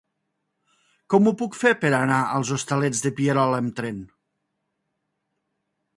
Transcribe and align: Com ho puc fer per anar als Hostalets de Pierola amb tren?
Com 1.13 1.27
ho 1.27 1.33
puc 1.41 1.57
fer 1.63 1.73
per 1.83 1.91
anar 1.97 2.17
als 2.37 2.53
Hostalets 2.57 3.05
de 3.07 3.13
Pierola 3.21 3.63
amb 3.63 3.77
tren? 3.81 4.03